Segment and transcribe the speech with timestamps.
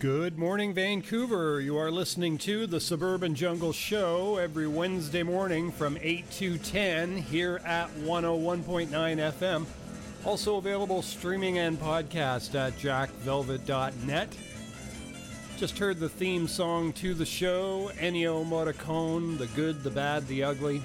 [0.00, 1.60] Good morning, Vancouver.
[1.60, 7.16] You are listening to the Suburban Jungle Show every Wednesday morning from 8 to 10
[7.16, 9.66] here at 101.9 FM.
[10.24, 14.36] Also available streaming and podcast at jackvelvet.net.
[15.56, 20.44] Just heard the theme song to the show Ennio Morricone, The Good, the Bad, the
[20.44, 20.80] Ugly.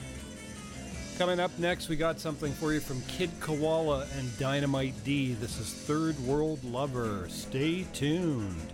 [1.19, 5.33] Coming up next, we got something for you from Kid Koala and Dynamite D.
[5.35, 7.27] This is Third World Lover.
[7.29, 8.72] Stay tuned.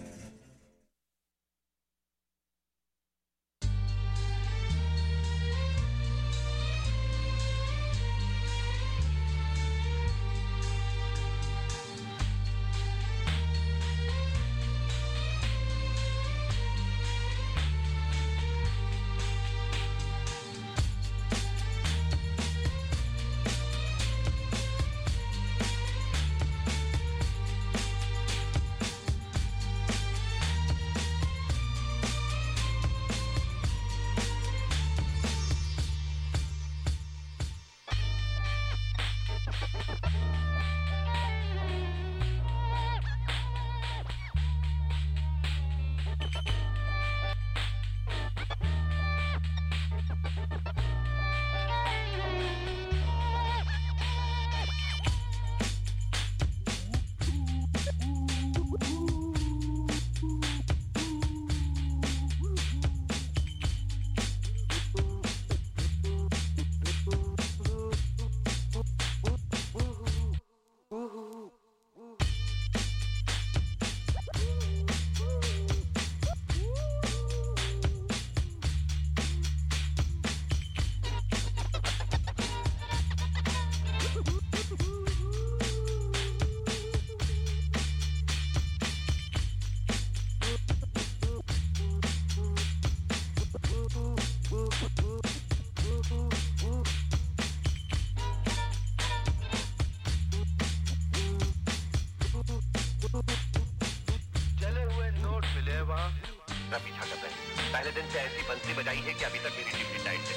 [107.91, 110.35] दिन से ऐसी बंसी बजाई है कि अभी तक मेरी जिप टाइट है।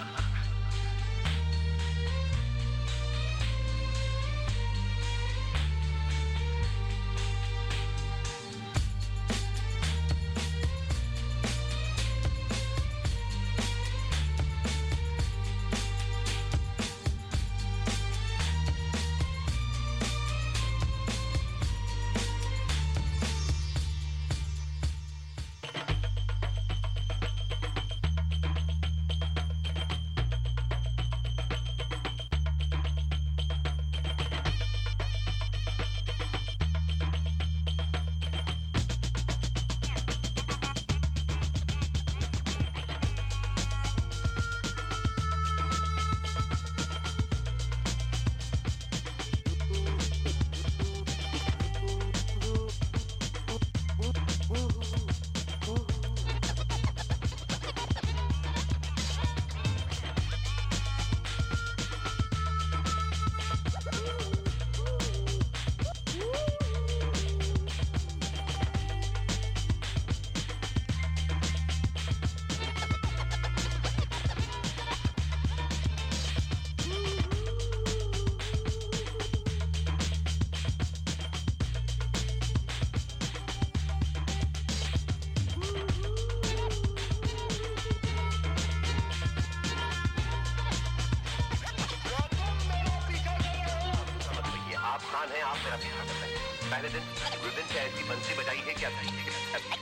[95.21, 97.03] मेहमान है, आप मेरा पीछा कर रहे हैं। पहले दिन
[97.41, 98.89] गुरुदिन से ऐसी बंसी बजाई है, क्या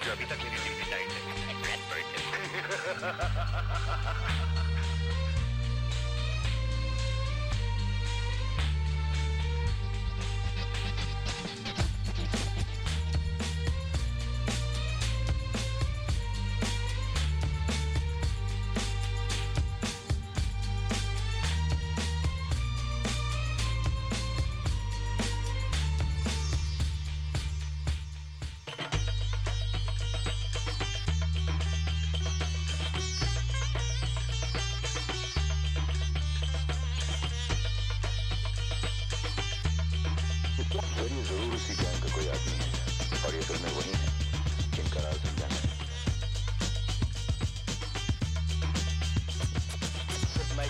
[0.04, 0.58] जो अभी तक मेरी
[0.92, 1.19] diet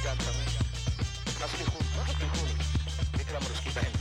[0.10, 0.32] encanta.
[1.42, 3.99] Nasıl bir hul, nasıl bir hul.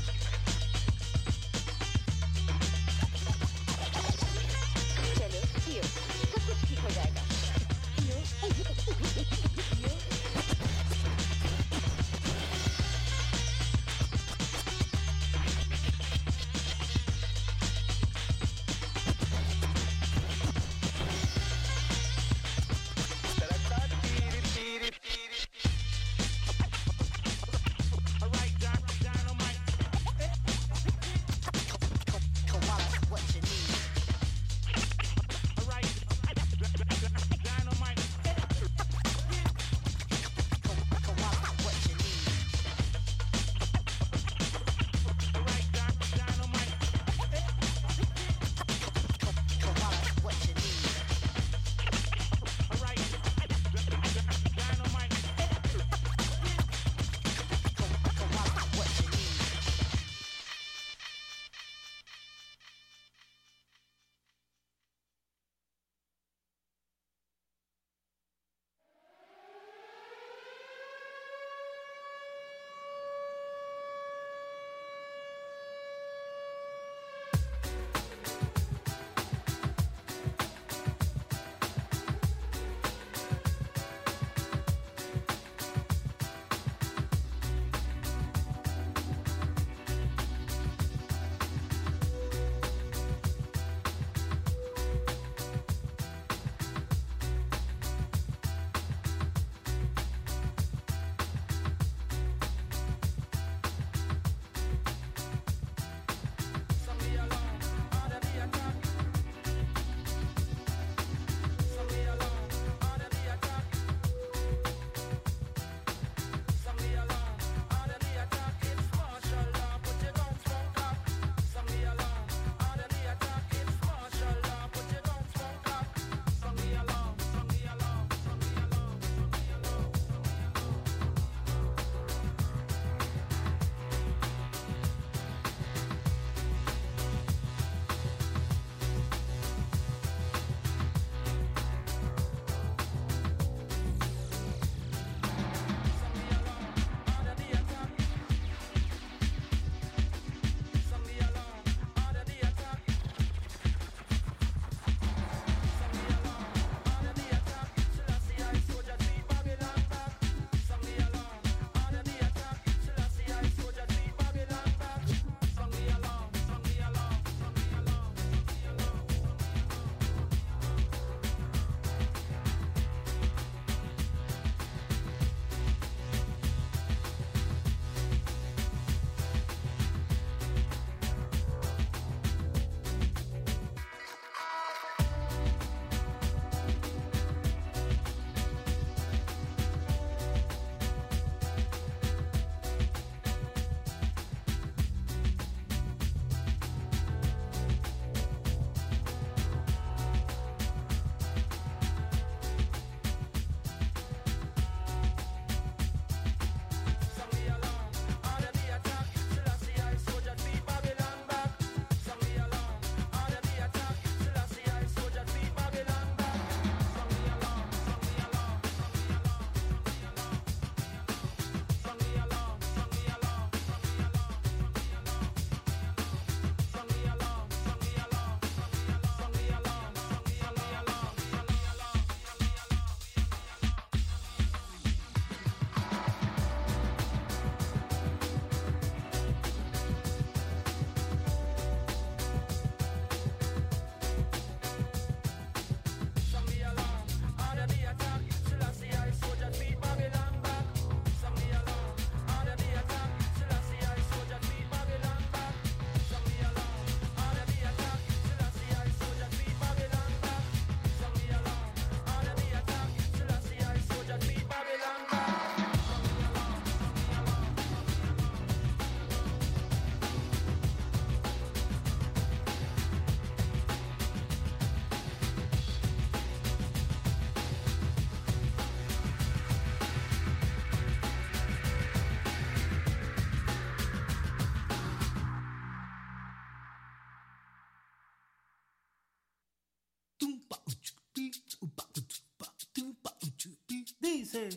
[294.32, 294.48] dice.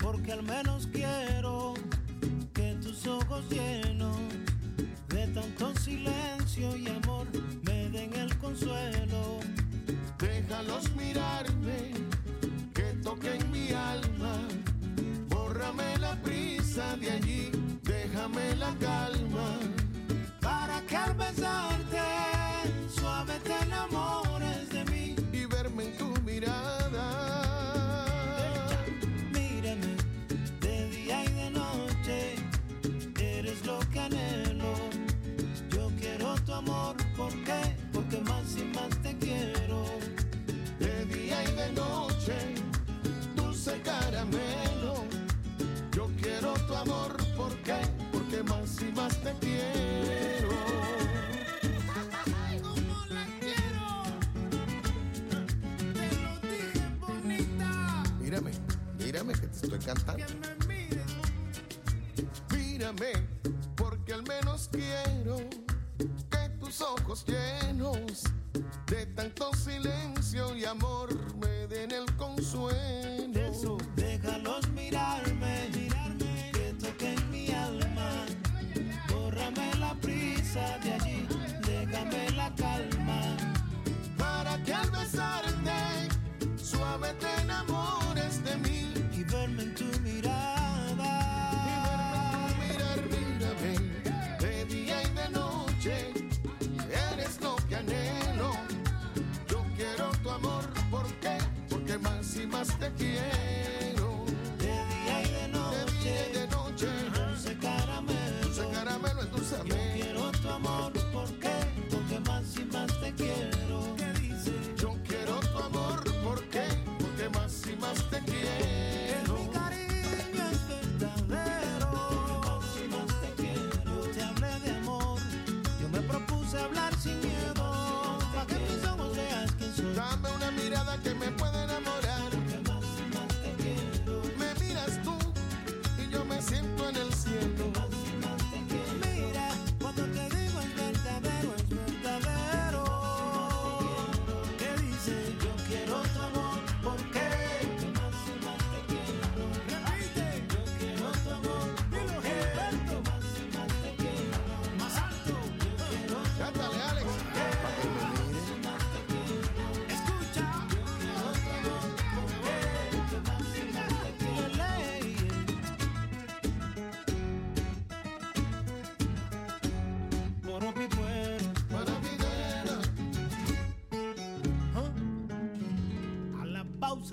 [0.00, 1.37] Porque al menos quiero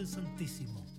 [0.05, 0.95] Santísimo.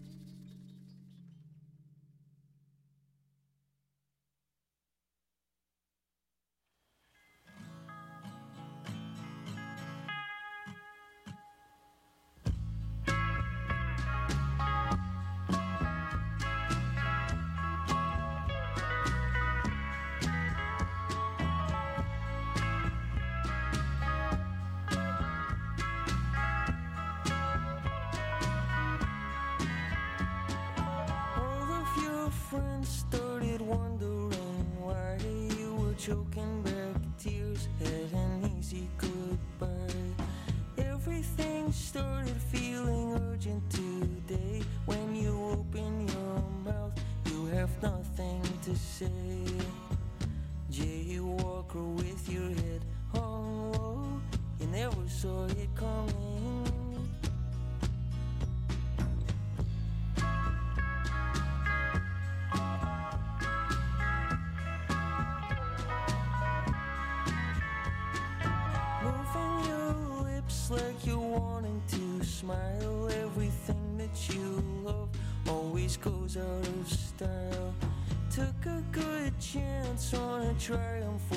[76.07, 77.75] goes out of style.
[78.31, 81.36] Took a good chance on a triumph.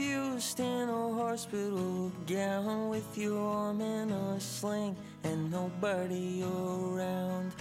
[0.00, 7.52] Confused in a hospital gown with your arm in a sling and nobody around.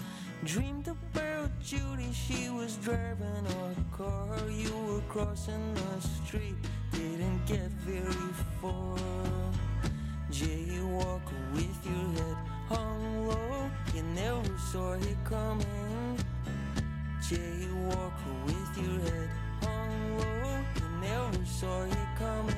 [0.45, 4.37] Dreamed about Judy, she was driving a car.
[4.49, 6.55] You were crossing the street,
[6.93, 8.97] didn't get very far.
[10.31, 12.37] Jaywalker with your head
[12.69, 15.88] hung low, you never saw it coming.
[21.39, 21.45] You
[22.17, 22.55] coming.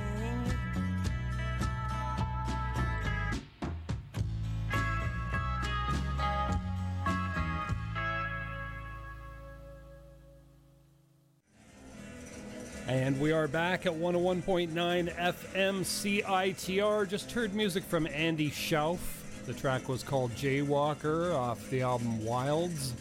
[12.88, 17.08] And we are back at 101.9 FM CITR.
[17.08, 18.98] Just heard music from Andy Shauf.
[19.46, 22.96] The track was called Jaywalker off the album Wilds.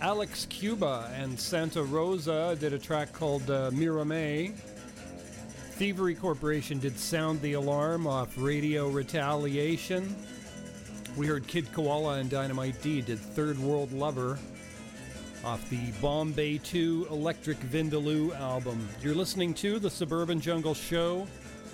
[0.00, 4.54] Alex Cuba and Santa Rosa did a track called uh, Mirame.
[5.80, 10.14] Thievery Corporation did Sound the Alarm off Radio Retaliation.
[11.16, 14.38] We heard Kid Koala and Dynamite D did Third World Lover
[15.42, 18.86] off the Bombay 2 Electric Vindaloo album.
[19.00, 21.26] You're listening to the Suburban Jungle Show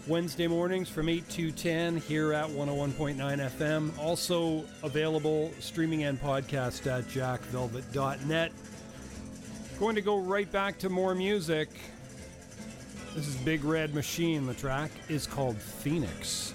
[0.07, 3.99] Wednesday mornings from 8 to 10 here at 101.9 FM.
[3.99, 8.53] Also available streaming and podcast at jackvelvet.net.
[9.81, 11.71] Going to go right back to more music.
[13.17, 14.47] This is Big Red Machine.
[14.47, 16.53] The track is called Phoenix.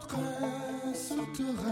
[0.00, 1.63] contre un sauterelle.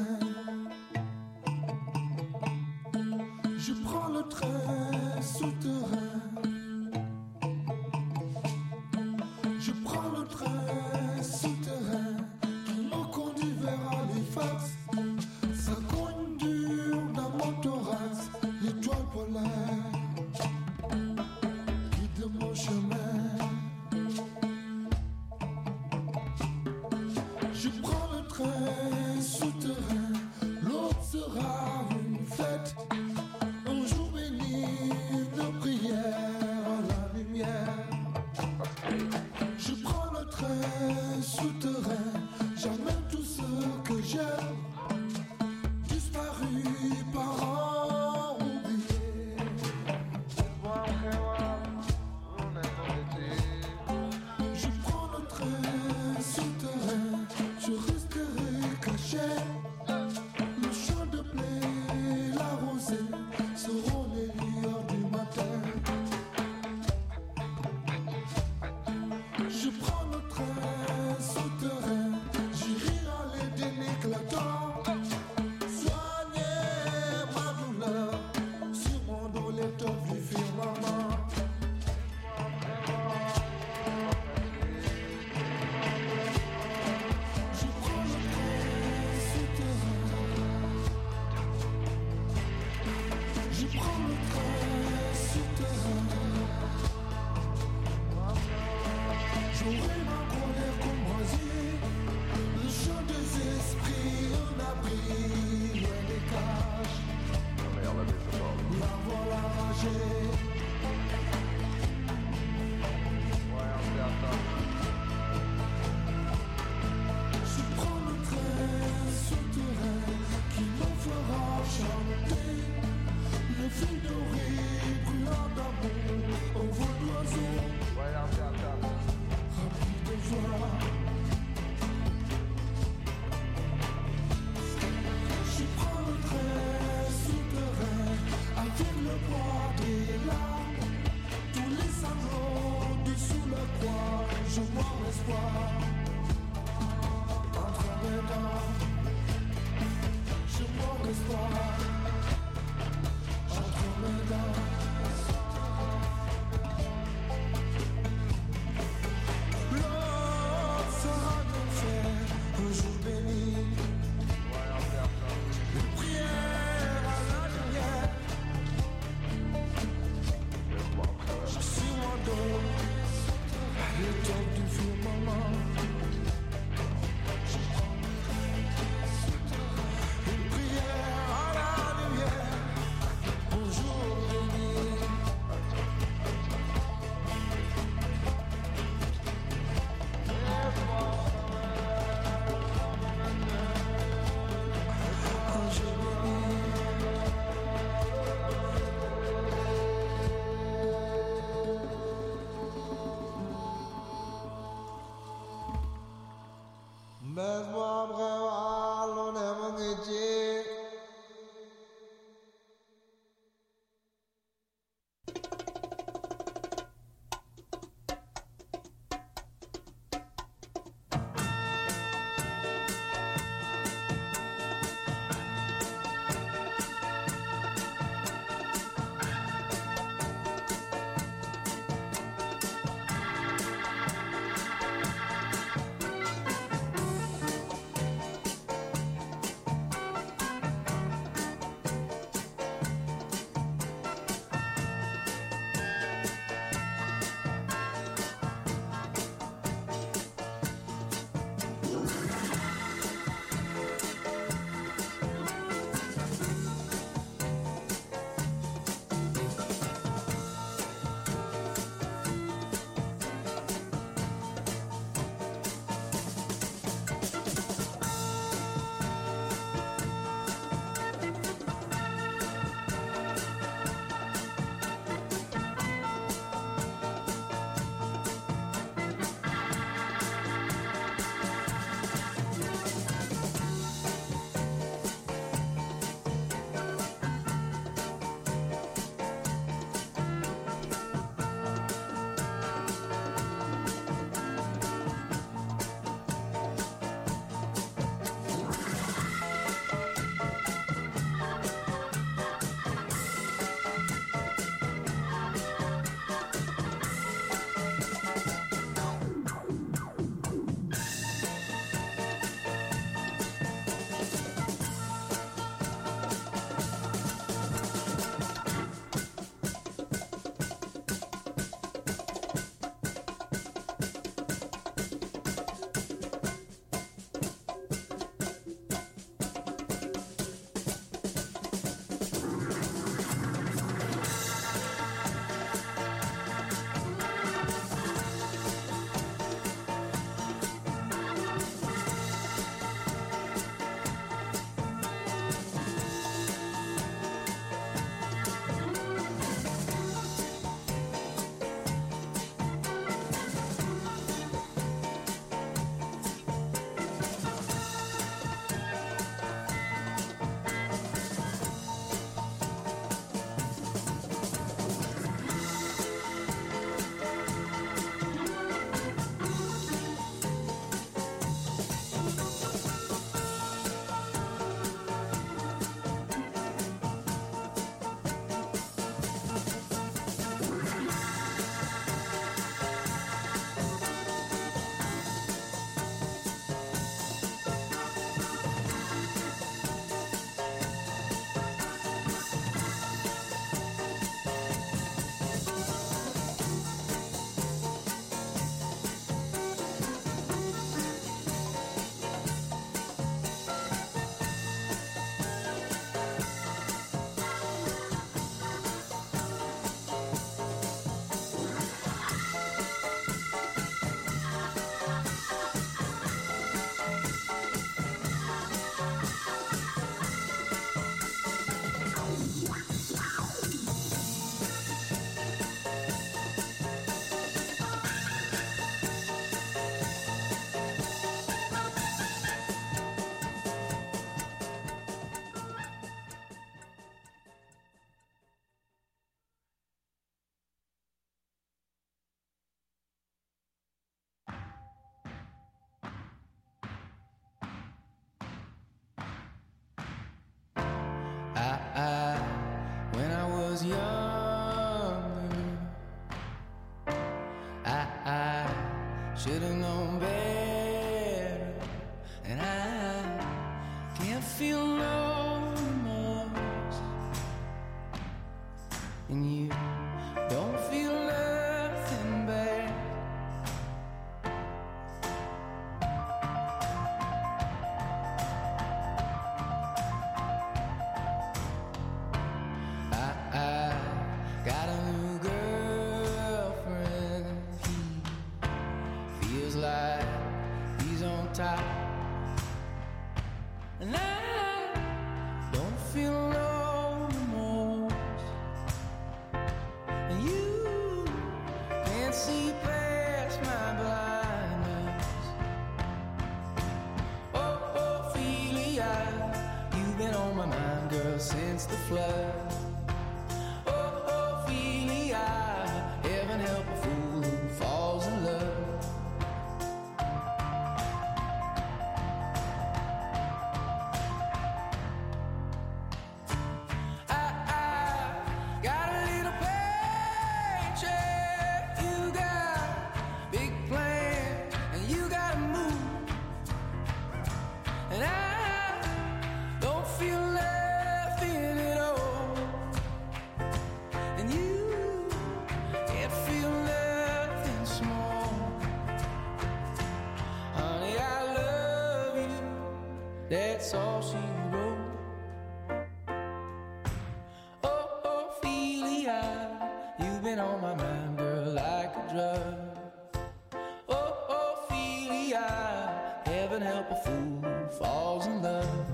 [566.72, 569.06] heaven help a fool who falls in love.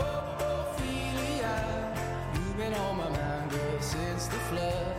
[0.00, 1.94] Oh, Ophelia,
[2.34, 4.93] you've been on my mind, girl, since the flood.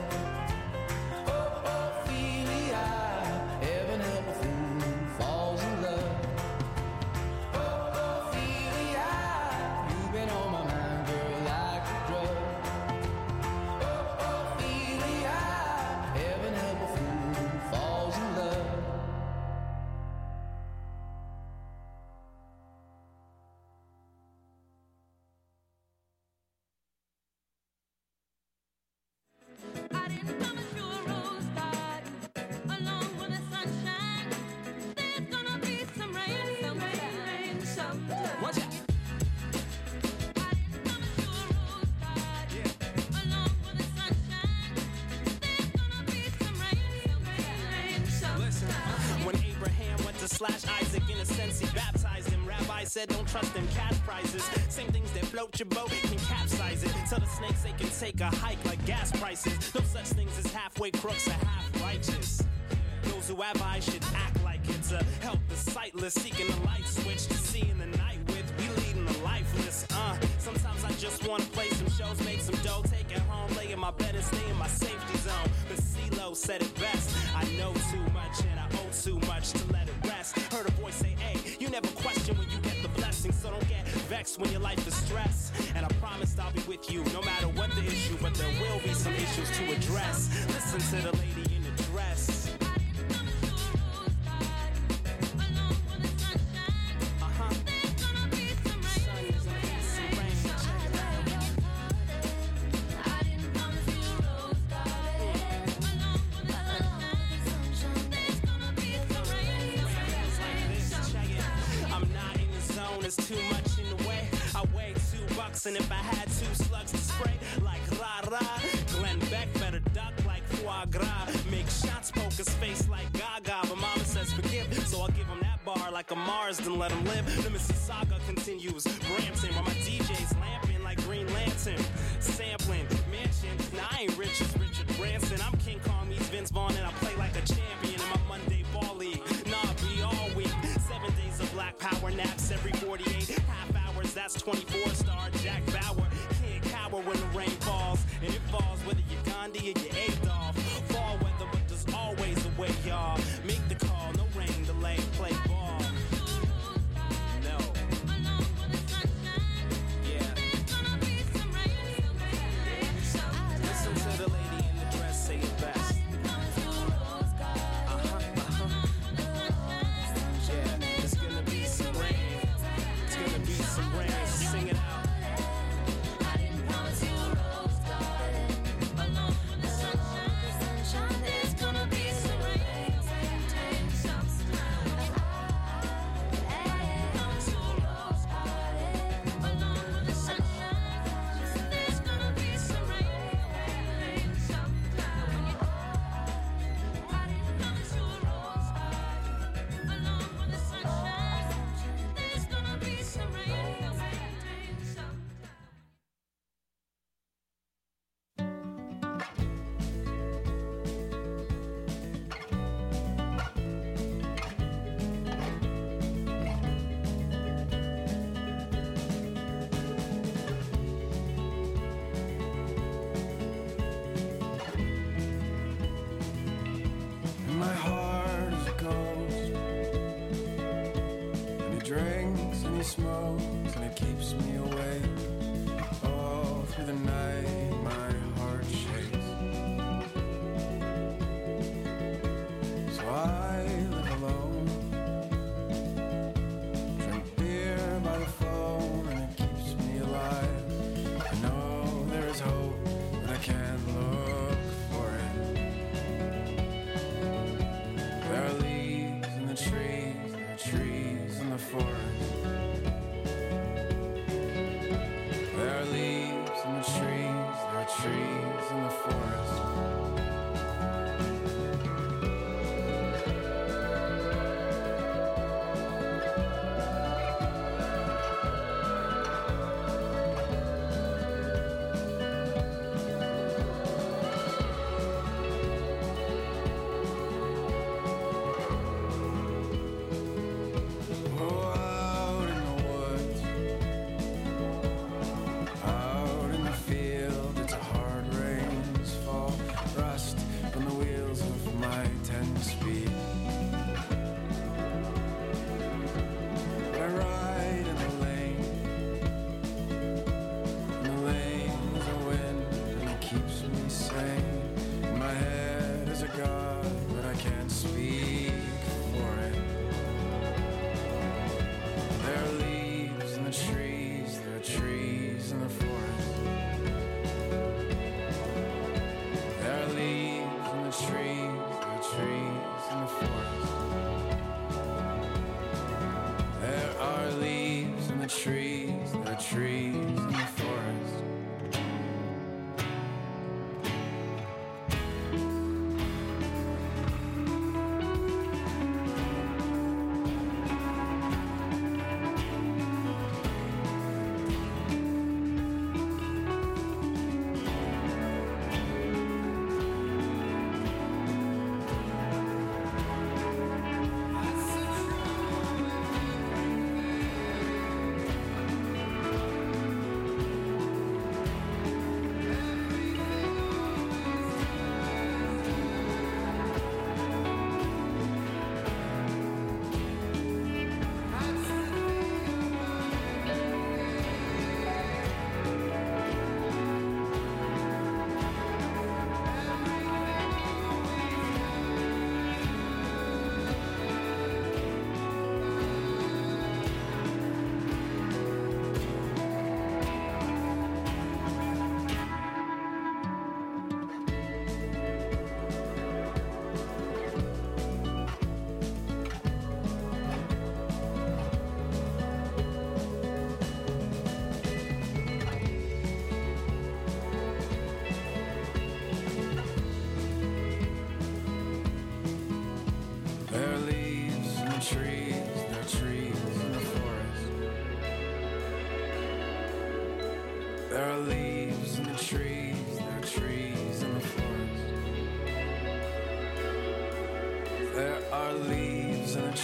[65.95, 66.54] Relentless, seeking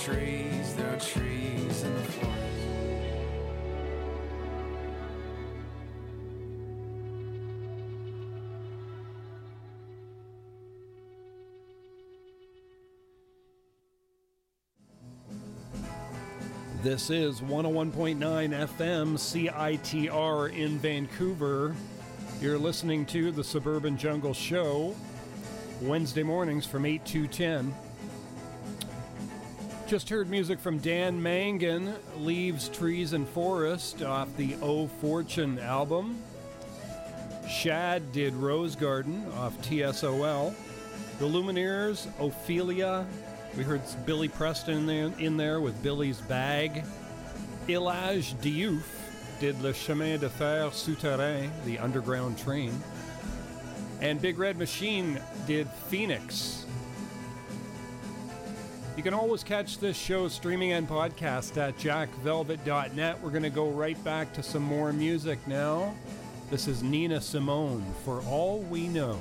[0.04, 2.38] trees, there are trees in the forest.
[16.82, 21.76] This is 101.9 FM CITR in Vancouver.
[22.42, 24.96] You're listening to the Suburban Jungle Show,
[25.80, 27.72] Wednesday mornings from 8 to 10.
[29.92, 36.18] Just heard music from Dan Mangan, Leaves, Trees, and Forest off the O Fortune album.
[37.50, 40.56] Shad did Rose Garden off TSOL.
[41.20, 43.06] The Lumineers, Ophelia.
[43.58, 46.86] We heard Billy Preston in there, with Billy's Bag.
[47.68, 48.86] Élage Diouf
[49.42, 52.82] did Le Chemin de Fer Souterrain, the underground train.
[54.00, 56.66] And Big Red Machine did Phoenix.
[59.02, 63.20] You can always catch this show streaming and podcast at jackvelvet.net.
[63.20, 65.96] We're going to go right back to some more music now.
[66.52, 69.20] This is Nina Simone for All We Know.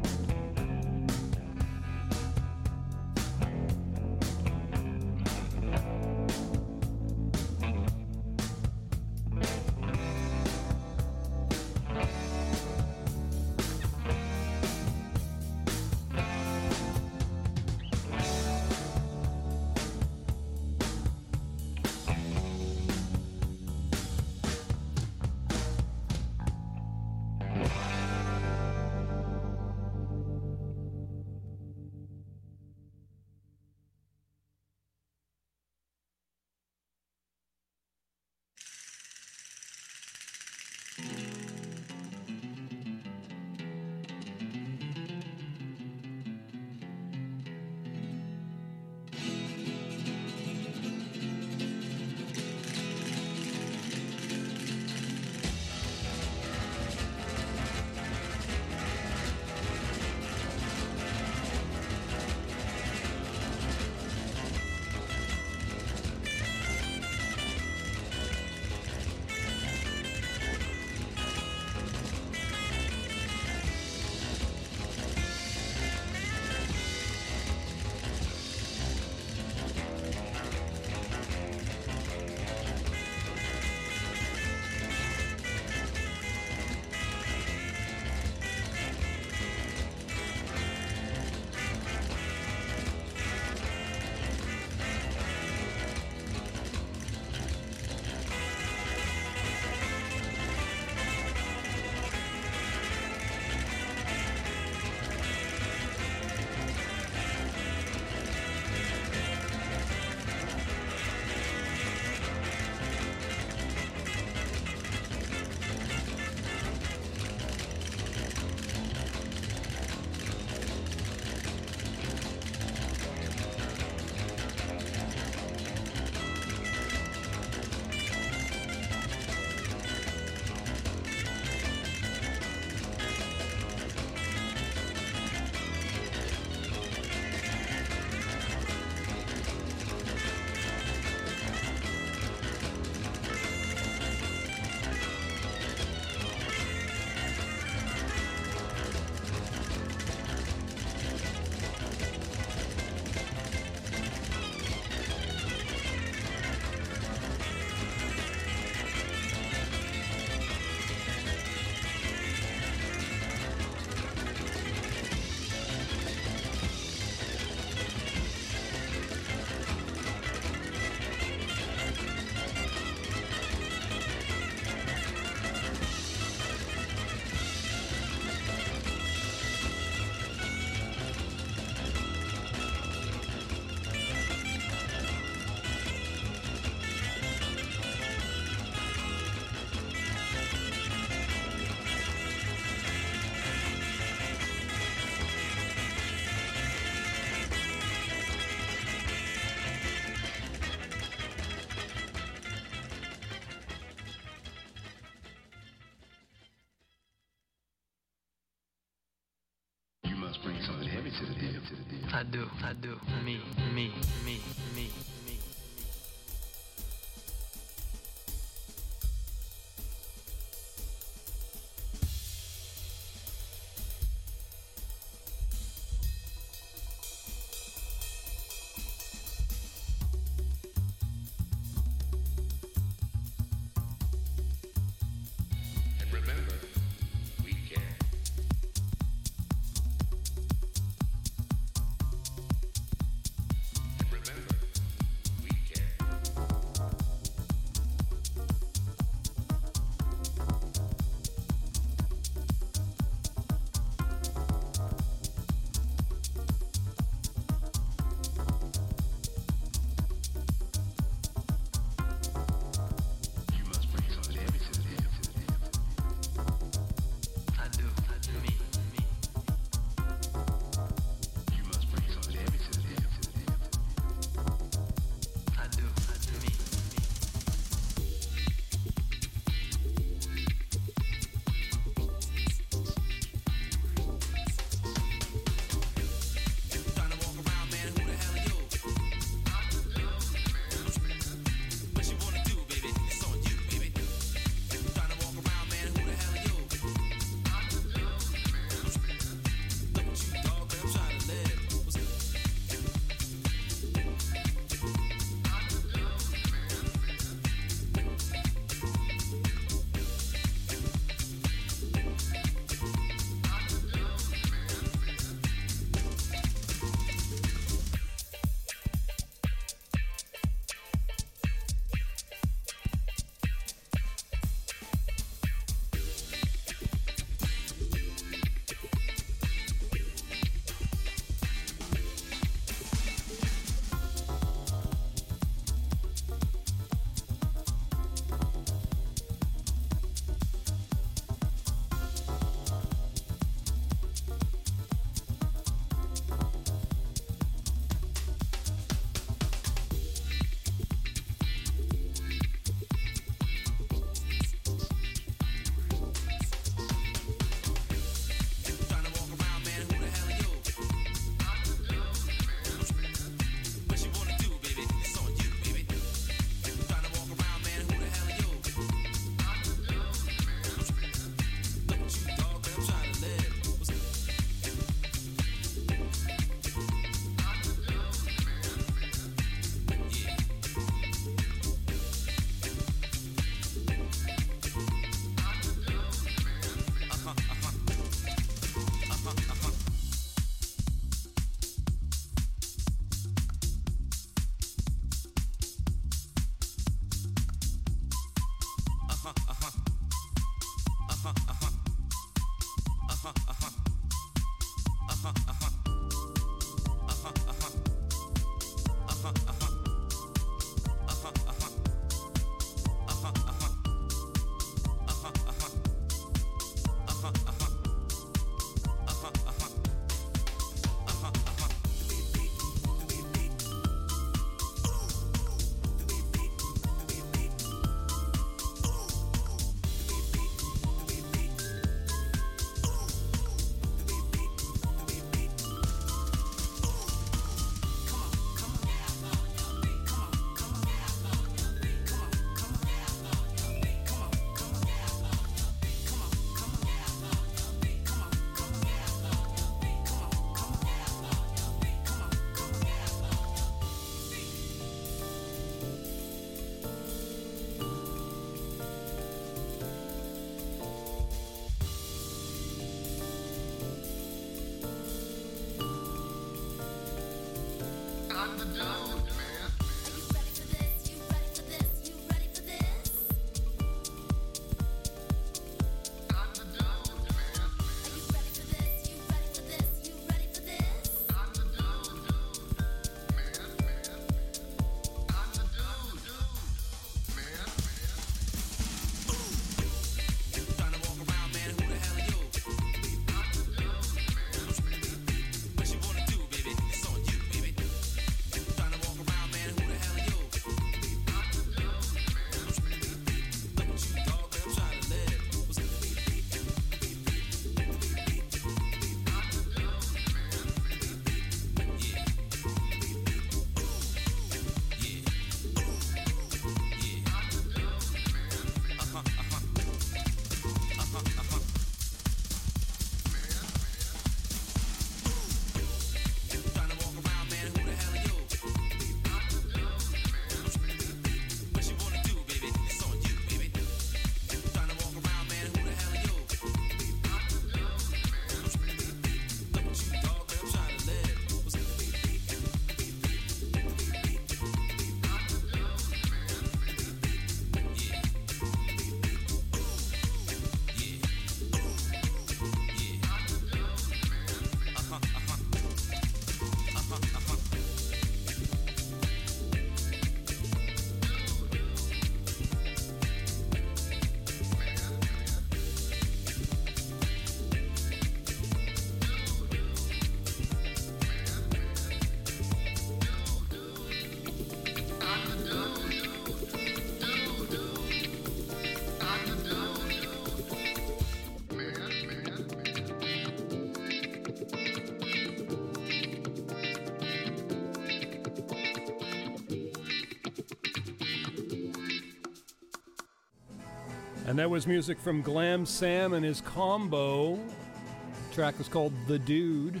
[594.54, 597.56] And that was music from Glam Sam and his combo.
[597.56, 600.00] The track was called The Dude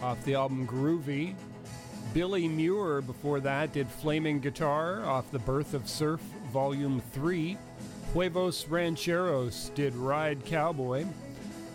[0.00, 1.34] off the album Groovy.
[2.14, 7.58] Billy Muir before that did Flaming Guitar off The Birth of Surf Volume 3.
[8.14, 11.04] Huevos Rancheros did Ride Cowboy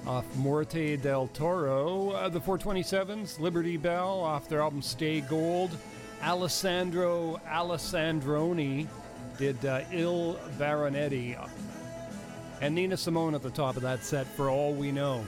[0.08, 2.10] off Morte del Toro.
[2.10, 5.70] Uh, the 427s, Liberty Bell off their album Stay Gold.
[6.24, 8.88] Alessandro Alessandroni
[9.38, 11.38] did uh, Il Baronetti.
[12.62, 15.26] And Nina Simone at the top of that set for all we know.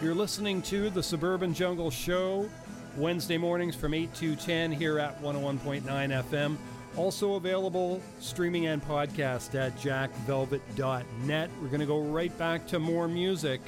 [0.00, 2.48] You're listening to the Suburban Jungle Show
[2.96, 6.56] Wednesday mornings from 8 to 10 here at 101.9 FM.
[6.96, 11.50] Also available streaming and podcast at jackvelvet.net.
[11.60, 13.60] We're going to go right back to more music.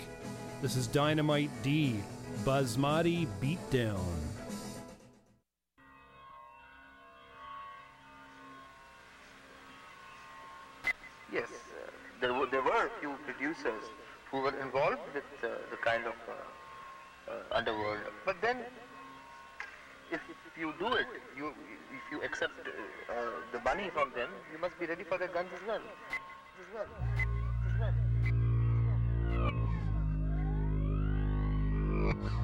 [0.60, 2.00] This is Dynamite D,
[2.44, 4.33] Basmati Beatdown.
[14.34, 16.32] Who were involved with uh, the kind of uh,
[17.30, 18.00] uh, underworld.
[18.26, 18.56] But then,
[20.10, 20.20] if
[20.58, 21.06] you do it,
[21.36, 21.54] you
[21.98, 22.52] if you accept
[23.52, 25.84] the money from them, you must be ready for the guns as well.
[26.62, 26.90] As well.
[27.70, 27.94] As well.
[32.04, 32.43] I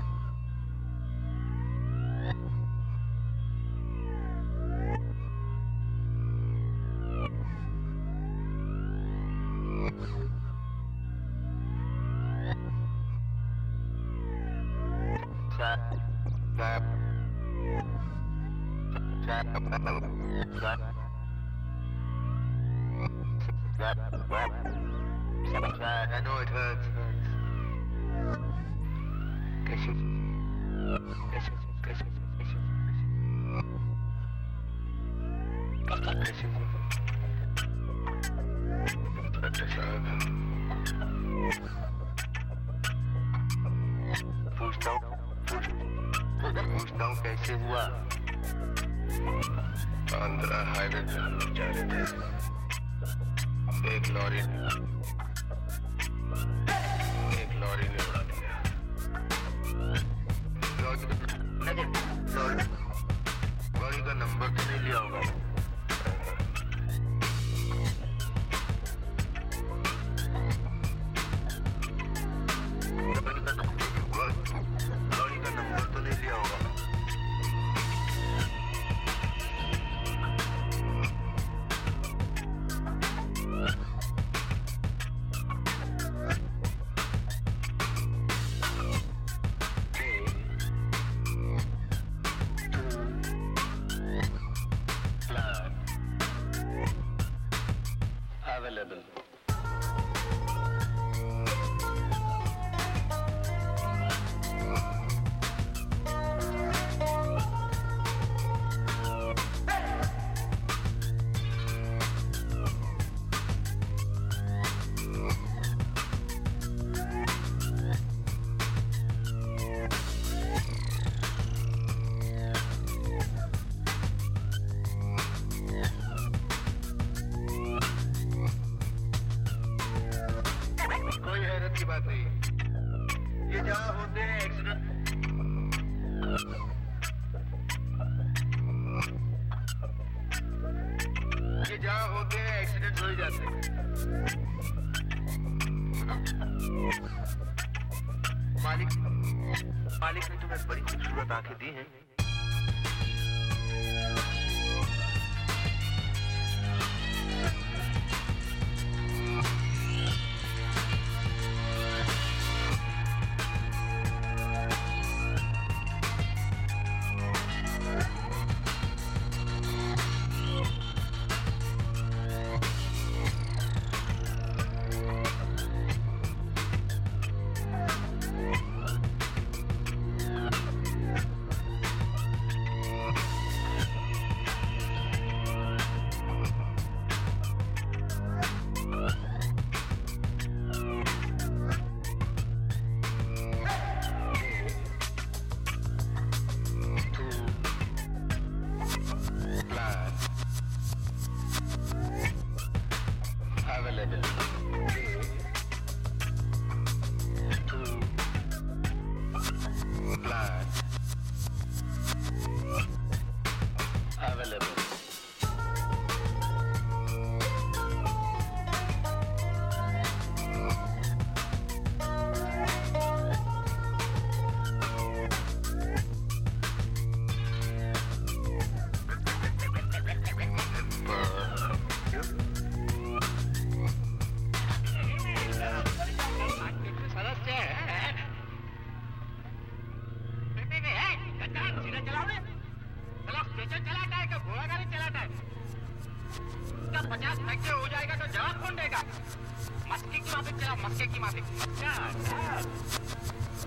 [151.30, 151.99] खुराकें दी हैं।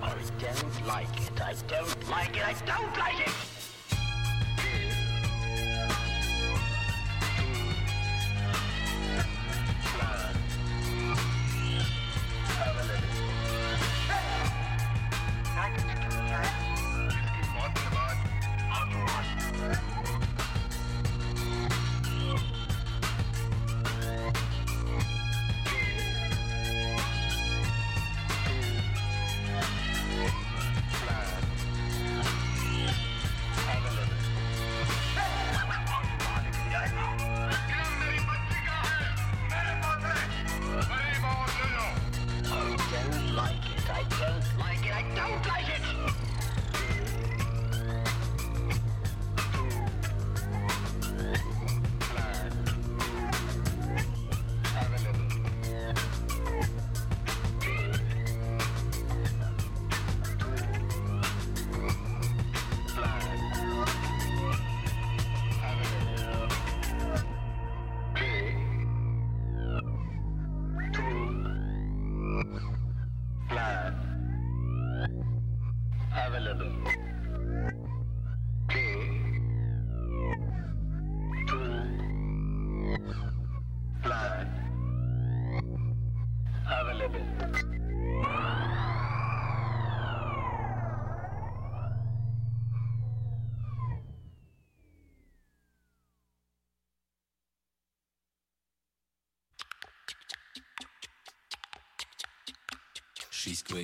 [0.01, 1.41] I don't like it.
[1.41, 2.43] I don't like it.
[2.43, 2.92] I don't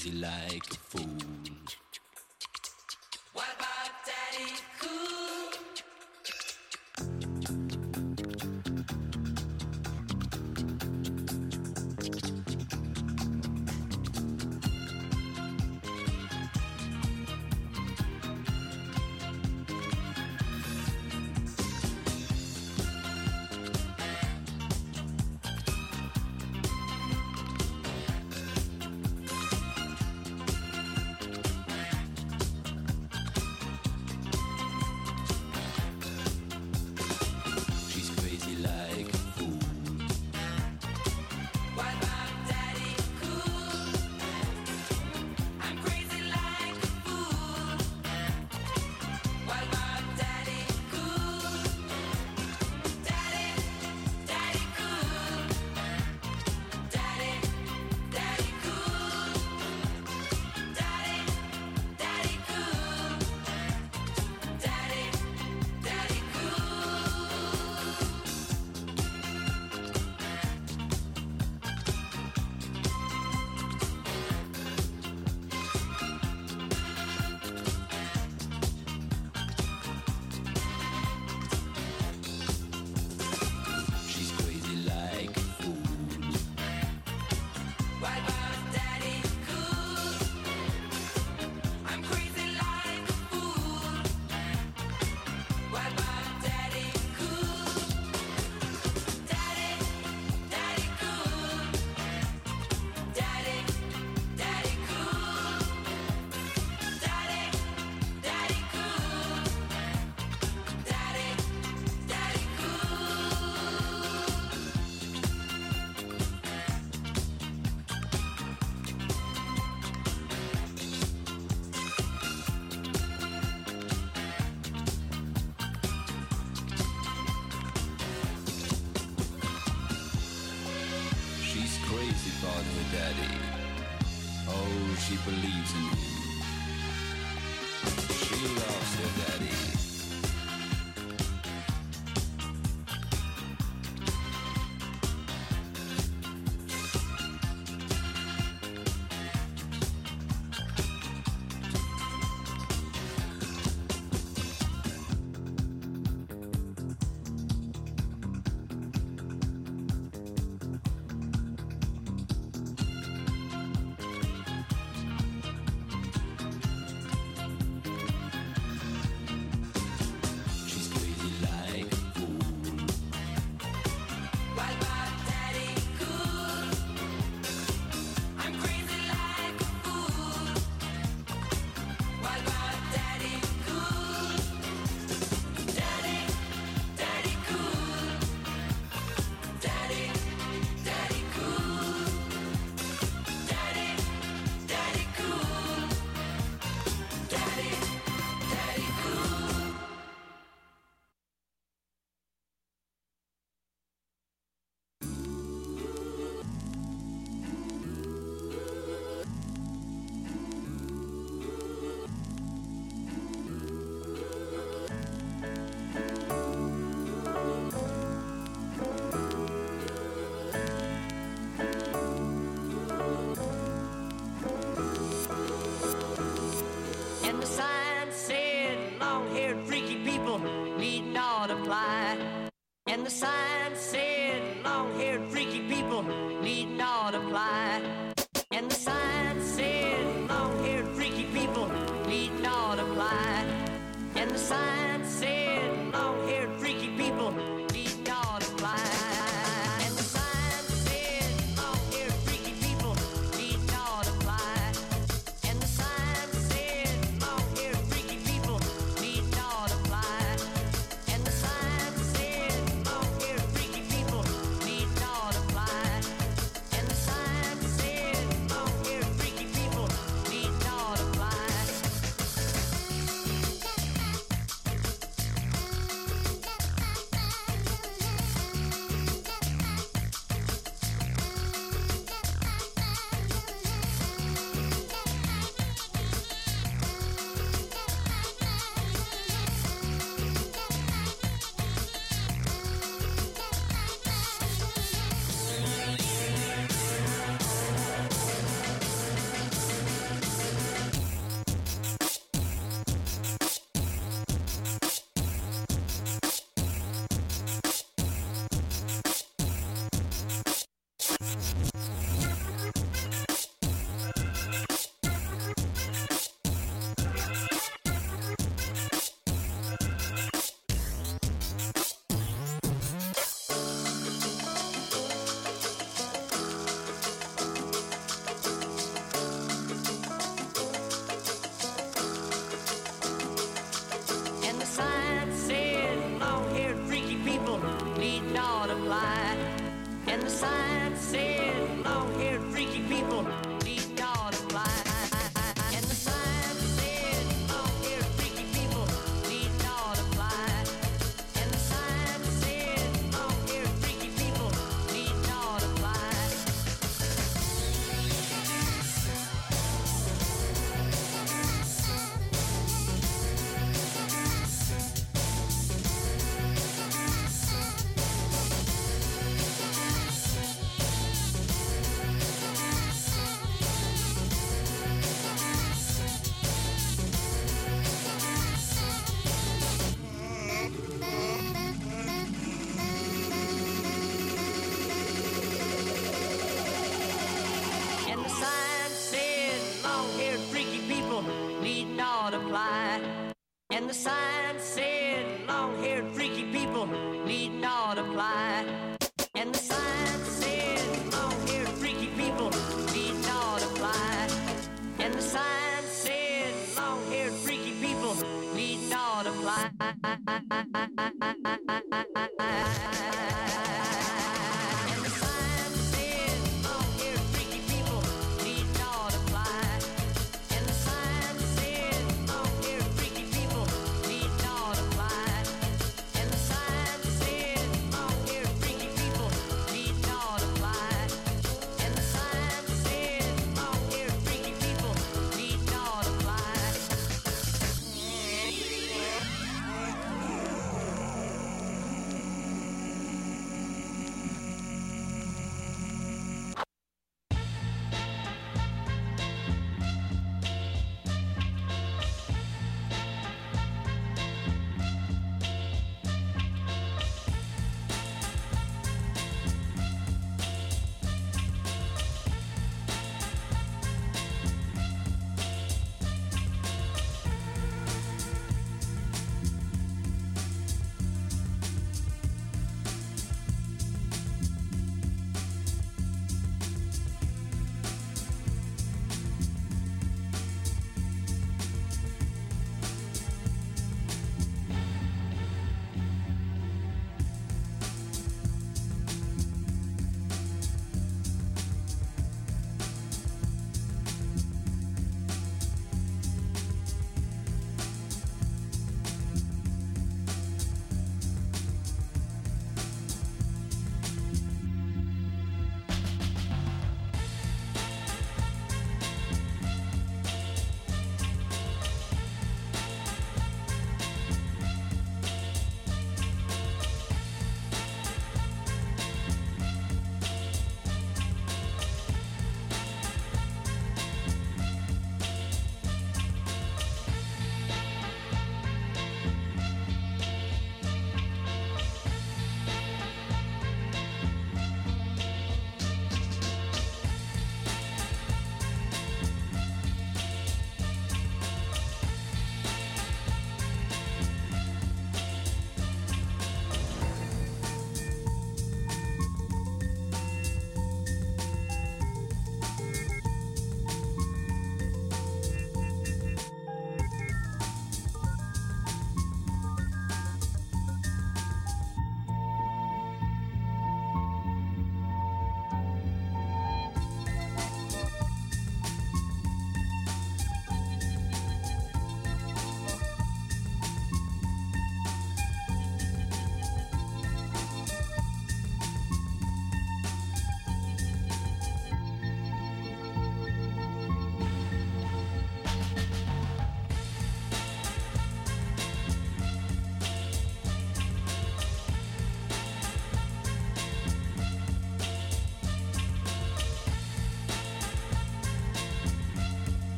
[0.00, 1.29] crazy like a fool.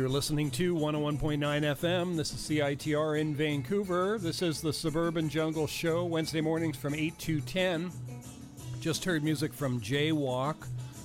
[0.00, 2.16] You're listening to 101.9 FM.
[2.16, 4.16] This is CITR in Vancouver.
[4.18, 7.92] This is the Suburban Jungle Show, Wednesday mornings from 8 to 10.
[8.80, 10.56] Just heard music from Jaywalk,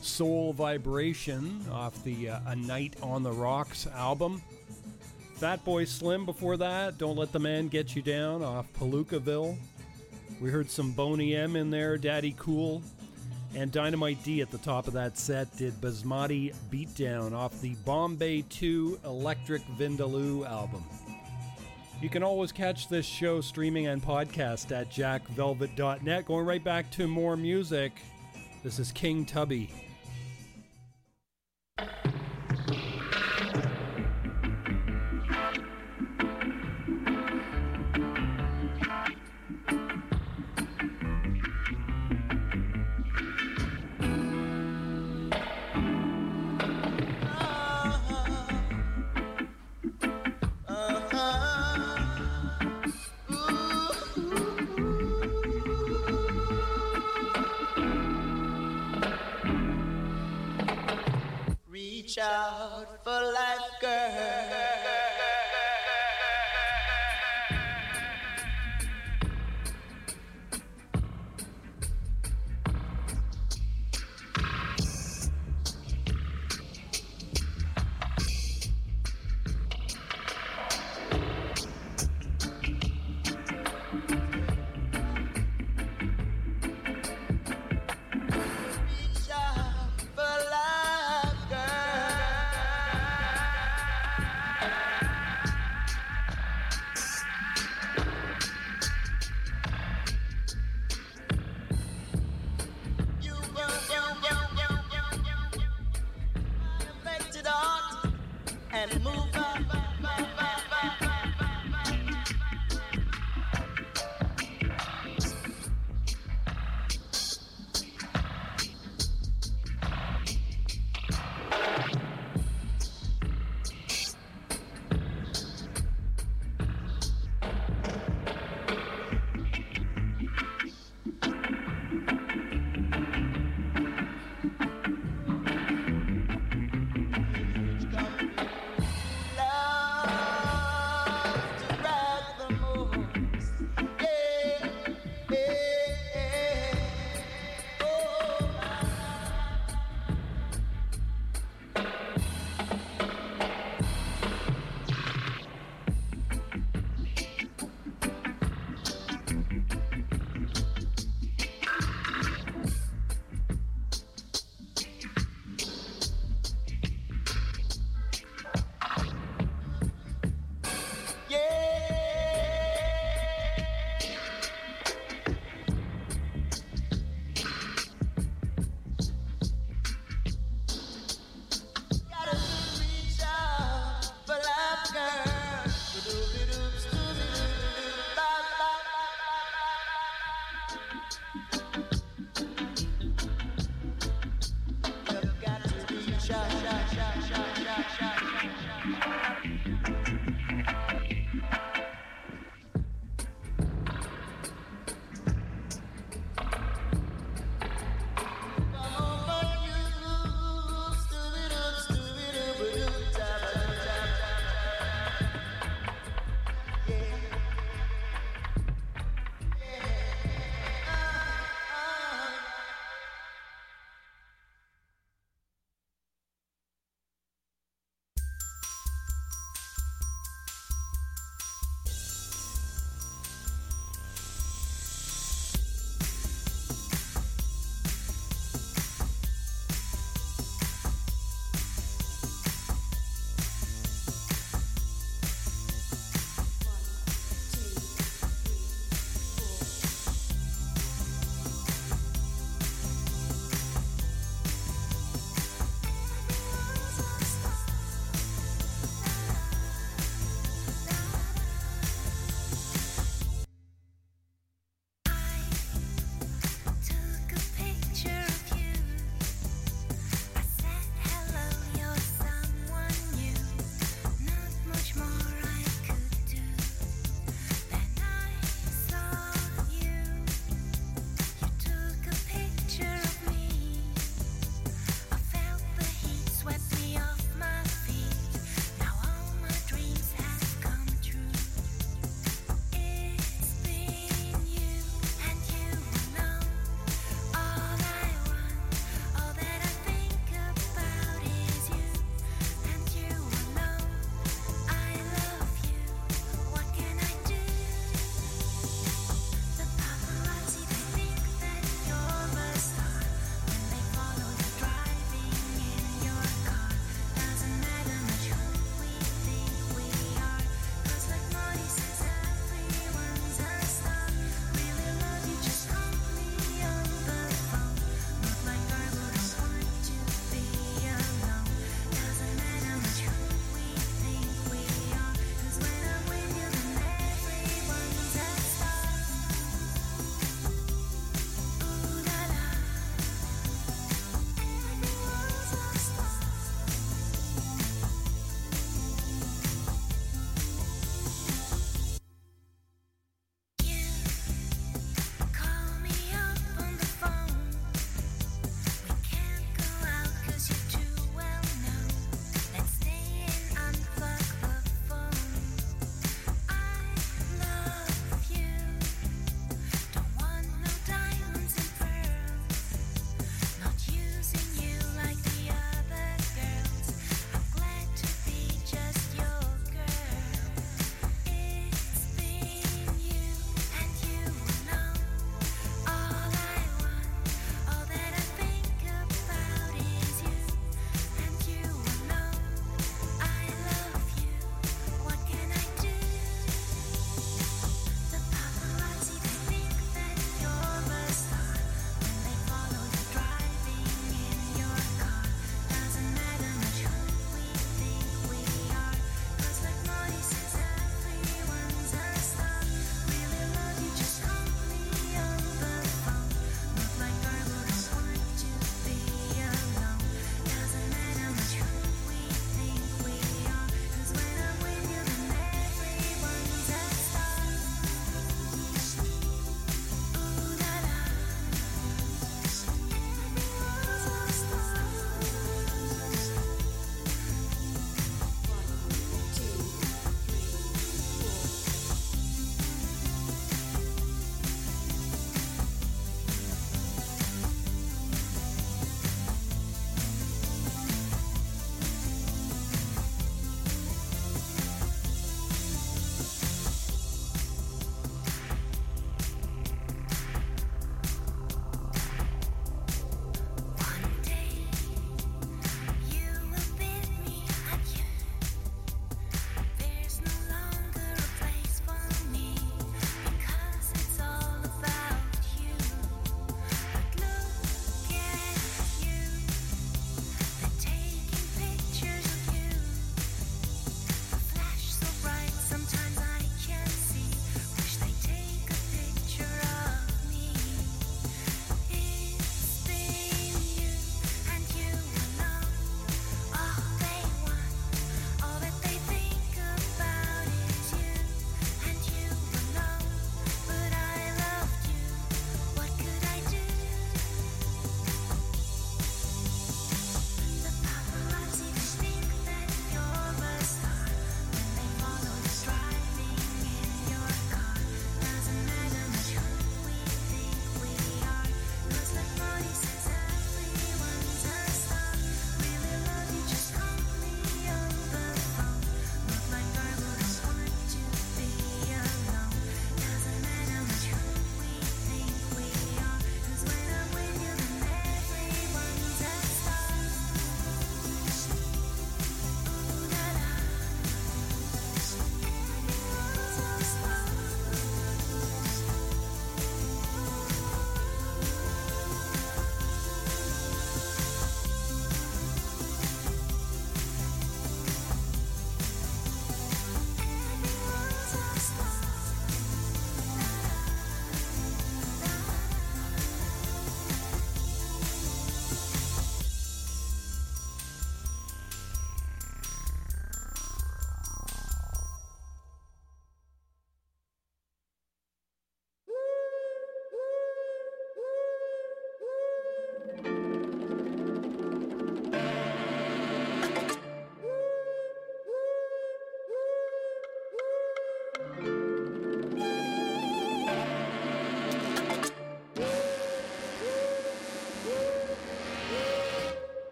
[0.00, 4.40] Soul Vibration off the uh, A Night on the Rocks album.
[5.40, 9.58] Fatboy Slim before that, Don't Let the Man Get You Down off Palookaville.
[10.40, 12.80] We heard some Boney M in there, Daddy Cool.
[13.56, 18.42] And Dynamite D at the top of that set did Basmati Beatdown off the Bombay
[18.42, 20.84] 2 Electric Vindaloo album.
[22.02, 26.26] You can always catch this show streaming and podcast at jackvelvet.net.
[26.26, 27.92] Going right back to more music.
[28.64, 29.70] This is King Tubby.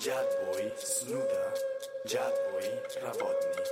[0.00, 1.54] Я твой снуда,
[2.04, 3.66] я твой работник.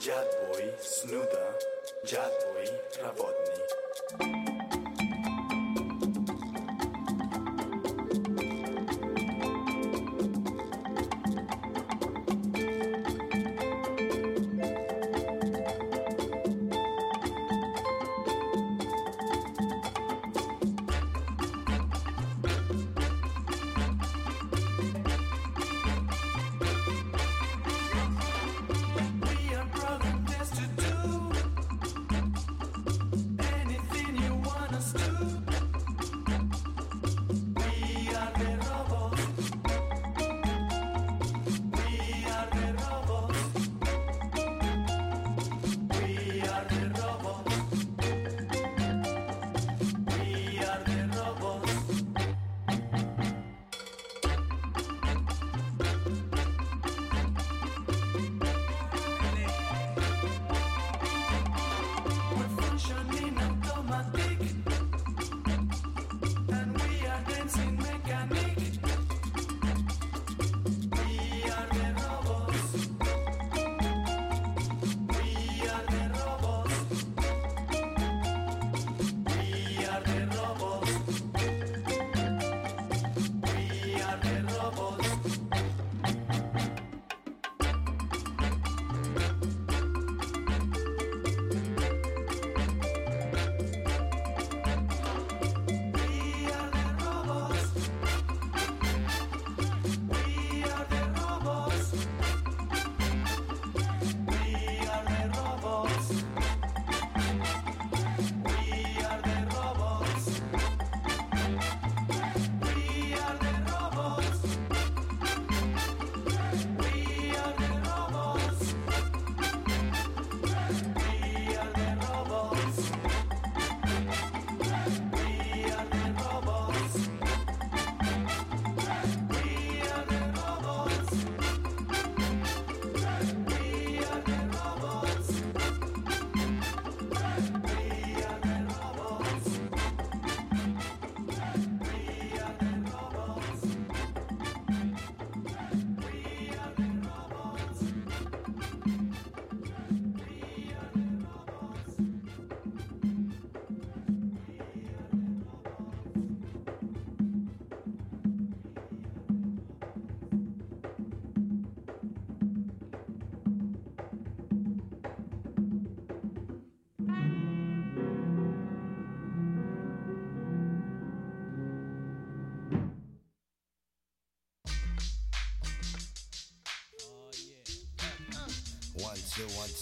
[0.00, 1.58] Я твой снуда,
[2.04, 2.70] я твой
[3.02, 3.55] работник.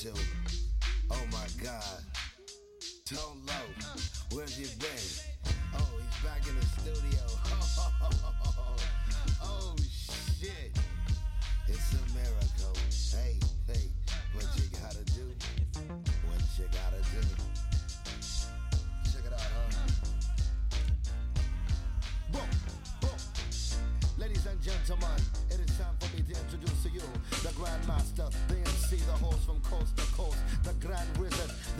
[0.05, 0.13] to.
[1.11, 2.01] Oh my God.
[3.07, 3.95] Tone low.
[4.33, 4.94] Where's your bed?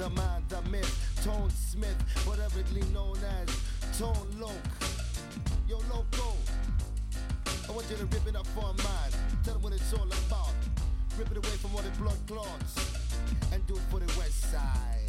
[0.05, 3.49] The man, the myth, Tony Smith, whateverly known as
[3.99, 4.53] Tone Lōc.
[5.67, 6.37] Yo, Loco,
[7.67, 9.09] I want you to rip it up for a man.
[9.45, 10.53] Tell them what it's all about.
[11.17, 12.77] Rip it away from all the blood clots
[13.51, 15.09] and do it for the west side.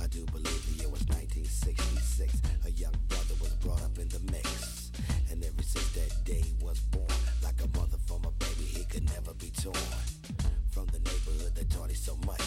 [0.00, 2.32] I do believe the year was 1966.
[2.64, 4.90] A young brother was brought up in the mix.
[5.30, 7.12] And ever since that day was born,
[7.44, 9.76] like a mother from a baby, he could never be torn.
[10.70, 12.40] From the neighborhood that taught him so much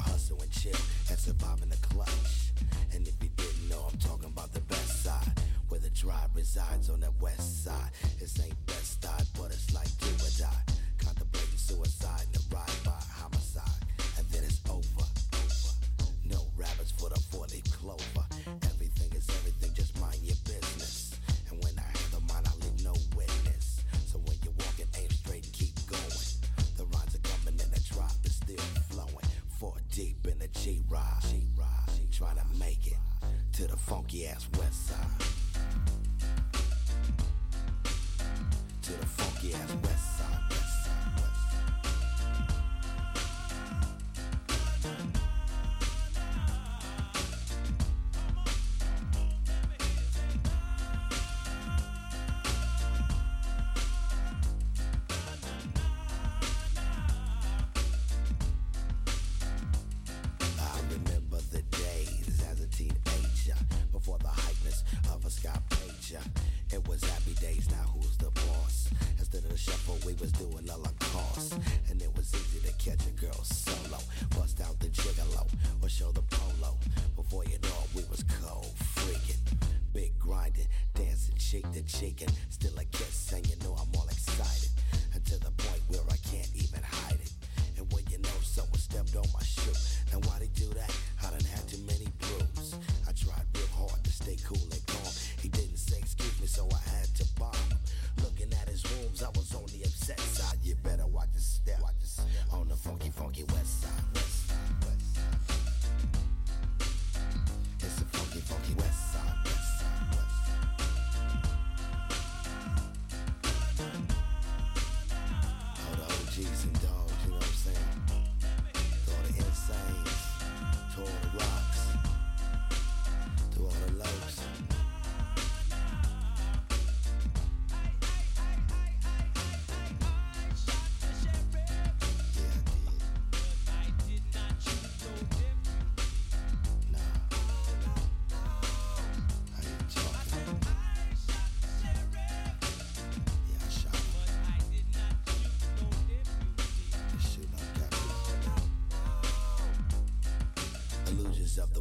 [0.00, 0.78] hustle and chill
[1.10, 2.52] and survive in the clutch.
[2.94, 5.32] And if you didn't know, I'm talking about the best side,
[5.68, 7.90] where the tribe resides on the west side.
[8.20, 10.74] It ain't best side, but it's like do or die.
[10.98, 12.26] Contemplating suicide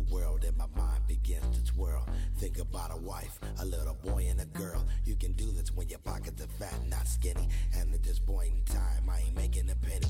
[0.09, 2.05] world and my mind begins to twirl.
[2.37, 4.85] Think about a wife, a little boy and a girl.
[5.05, 7.47] You can do this when your pockets are fat, not skinny.
[7.75, 10.07] And at this point in time, I ain't making a penny.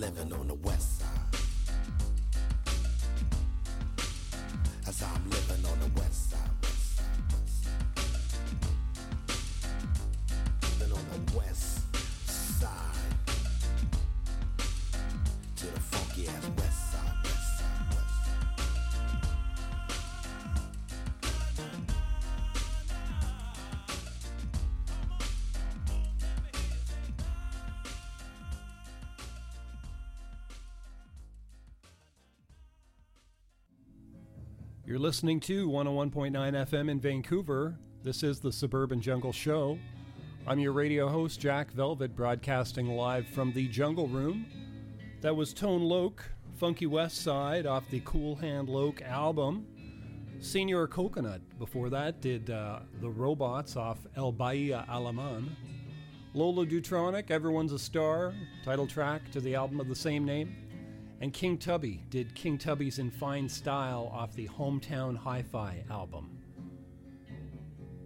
[0.00, 0.89] Living on the west
[34.90, 37.76] You're listening to 101.9 FM in Vancouver.
[38.02, 39.78] This is the Suburban Jungle Show.
[40.48, 44.46] I'm your radio host, Jack Velvet, broadcasting live from the Jungle Room.
[45.20, 46.18] That was Tone Lōc,
[46.56, 49.64] Funky West Side, off the Cool Hand Lōc album.
[50.40, 55.50] Señor Coconut, before that, did uh, The Robots off El Baile Alemán.
[56.34, 58.34] Lola Dutronic, Everyone's a Star,
[58.64, 60.59] title track to the album of the same name.
[61.20, 66.30] And King Tubby did King Tubby's In Fine Style off the Hometown Hi Fi album.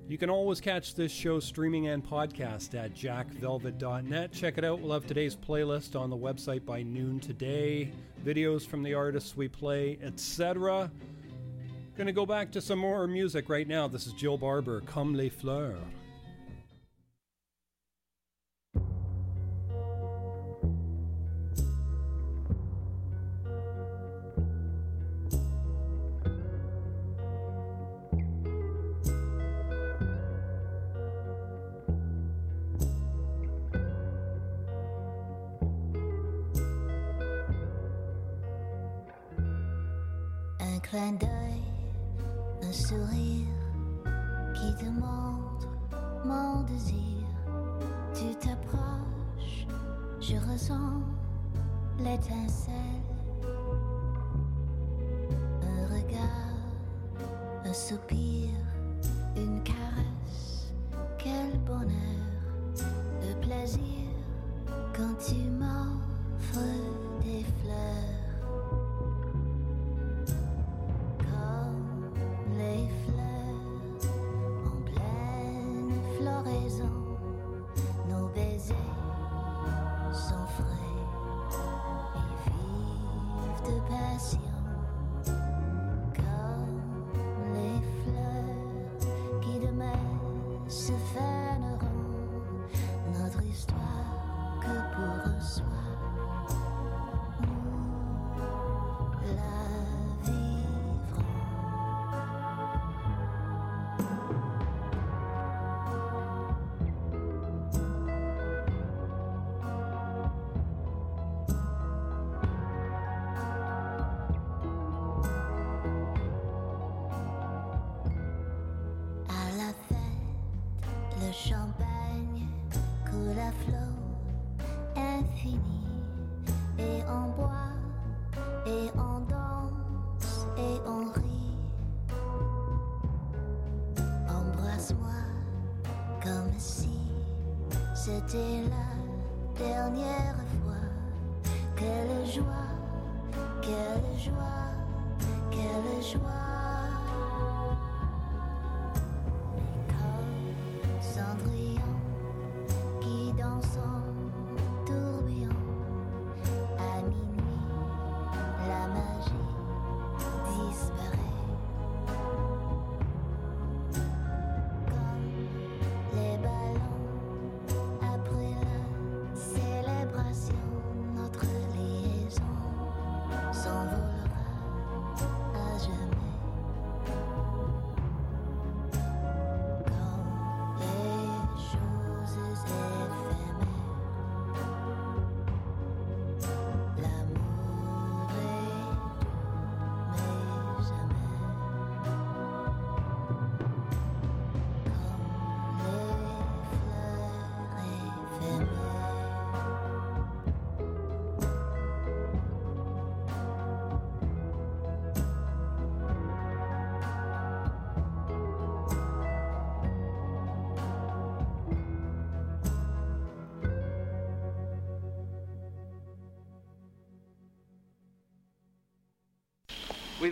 [0.09, 4.33] You can always catch this show streaming and podcast at jackvelvet.net.
[4.33, 4.81] Check it out.
[4.81, 7.93] We'll have today's playlist on the website by noon today.
[8.25, 10.91] Videos from the artists we play, etc.
[11.97, 13.87] Gonna go back to some more music right now.
[13.87, 15.79] This is Jill Barber, Comme les fleurs.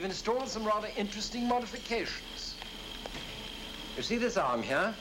[0.03, 2.57] We've installed some rather interesting modifications.
[3.97, 4.93] You see this arm here?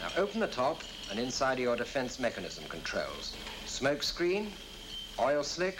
[0.00, 3.36] Now open the top and inside are your defense mechanism controls.
[3.64, 4.52] Smoke screen,
[5.20, 5.78] oil slick,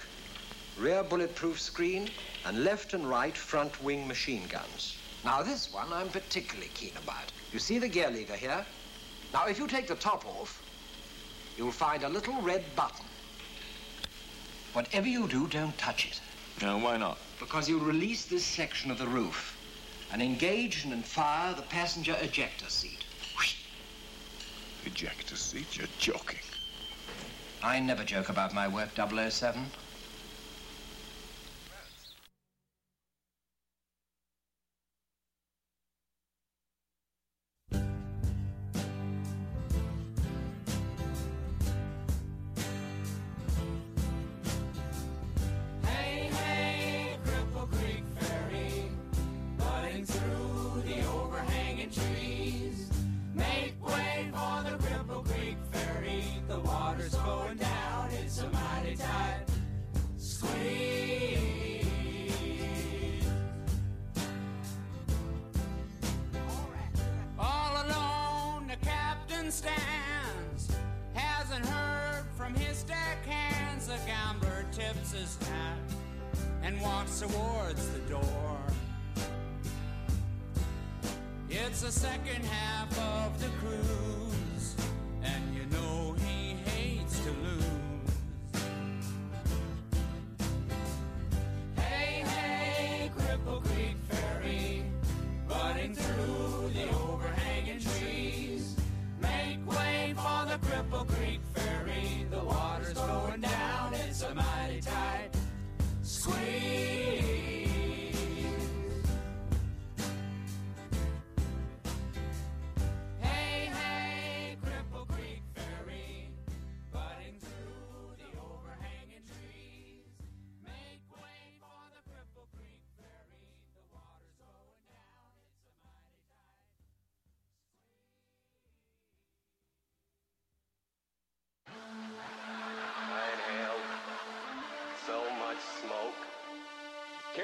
[0.78, 2.10] rear bulletproof screen,
[2.47, 4.97] and left and right front wing machine guns.
[5.24, 7.32] Now this one I'm particularly keen about.
[7.52, 8.64] You see the gear lever here?
[9.32, 10.62] Now if you take the top off,
[11.59, 13.06] you'll find a little red button.
[14.74, 16.20] Whatever you do, don't touch it.
[16.64, 17.19] No, why not?
[17.43, 19.59] Because you release this section of the roof
[20.12, 23.05] and engage and fire the passenger ejector seat.
[24.86, 25.77] Ejector seat?
[25.77, 26.39] You're joking.
[27.60, 29.66] I never joke about my work, 007.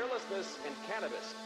[0.09, 1.38] Carelessness and cannabis.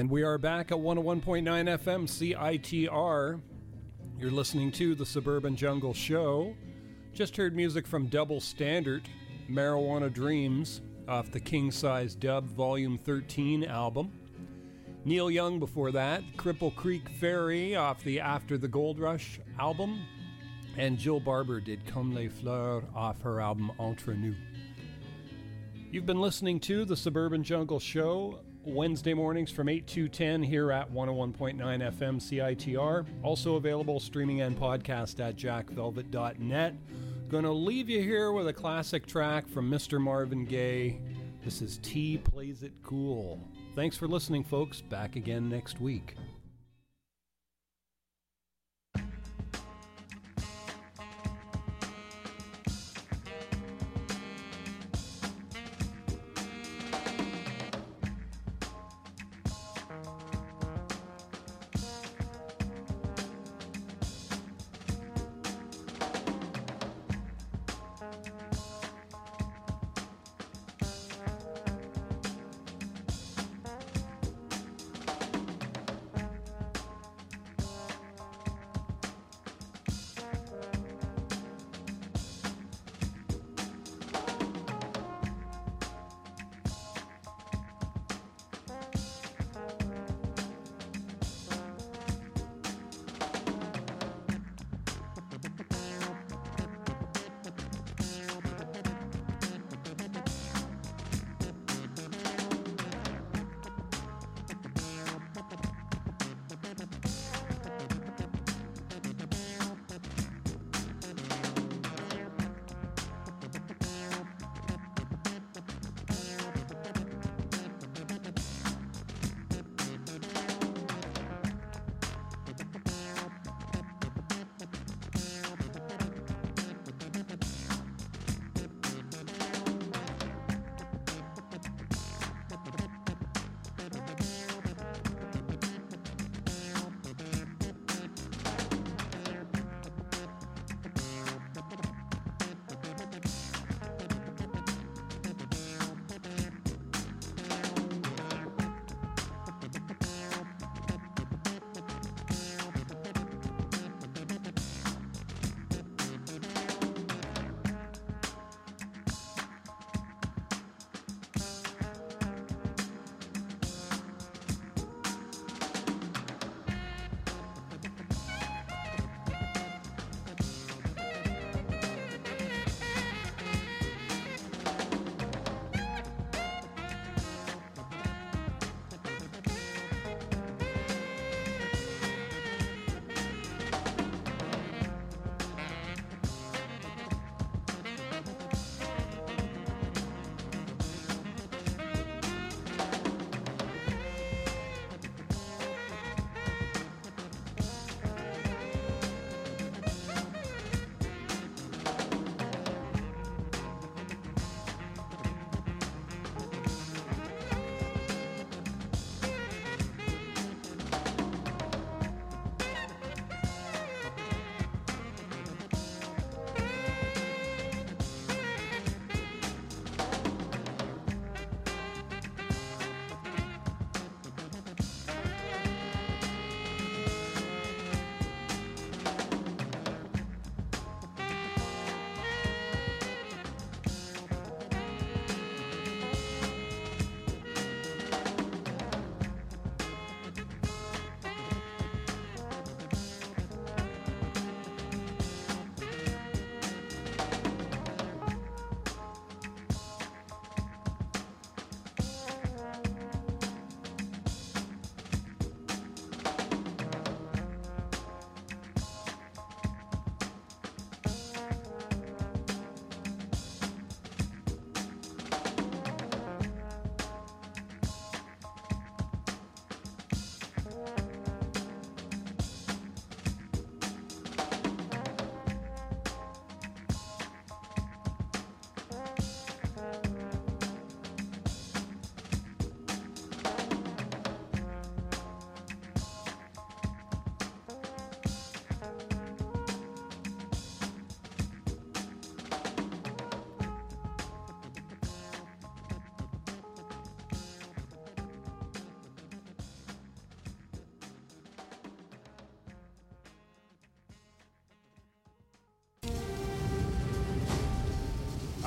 [0.00, 3.38] And we are back at 101.9 FM CITR.
[4.18, 6.56] You're listening to the Suburban Jungle Show.
[7.12, 9.02] Just heard music from Double Standard,
[9.50, 14.10] Marijuana Dreams, off the King Size Dub Volume 13 album.
[15.04, 20.00] Neil Young before that, Cripple Creek Ferry off the After the Gold Rush album.
[20.78, 24.34] And Jill Barber did Comme les Fleurs off her album Entre Nous.
[25.90, 30.70] You've been listening to the Suburban Jungle Show Wednesday mornings from 8 to 10 here
[30.70, 33.06] at 101.9 FM CITR.
[33.22, 36.74] Also available streaming and podcast at jackvelvet.net.
[37.28, 40.00] Gonna leave you here with a classic track from Mr.
[40.00, 41.00] Marvin Gaye.
[41.44, 43.40] This is T Plays It Cool.
[43.74, 44.80] Thanks for listening, folks.
[44.80, 46.16] Back again next week.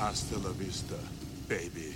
[0.04, 0.96] Hasta la vista,
[1.48, 1.94] baby.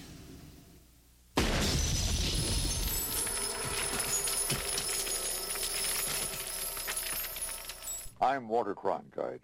[8.19, 9.41] I'm Walter Cronkite.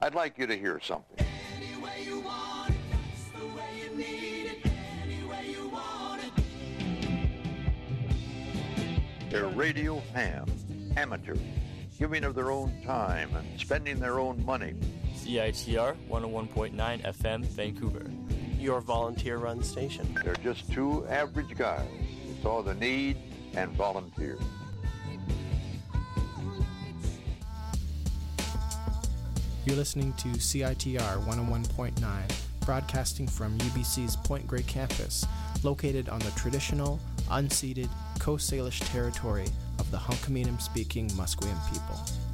[0.00, 1.26] I'd like you to hear something.
[9.30, 10.64] They're radio fans,
[10.96, 11.40] amateurs,
[11.98, 14.74] giving of their own time and spending their own money.
[15.26, 18.08] CITR 101.9 FM, Vancouver.
[18.60, 20.16] Your volunteer run station.
[20.22, 21.88] They're just two average guys
[22.24, 23.16] who saw the need
[23.54, 24.38] and volunteered.
[29.64, 35.26] You're listening to CITR 101.9, broadcasting from UBC's Point Grey campus,
[35.64, 37.00] located on the traditional,
[37.30, 37.88] unceded
[38.20, 39.48] Coast Salish territory
[39.80, 42.25] of the Hunkaminam speaking Musqueam people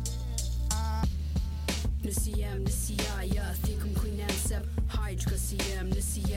[2.14, 3.52] the CM, the CI, yeah.
[3.64, 6.32] Think I'm Queen Ansep, Hydra CM, the CM,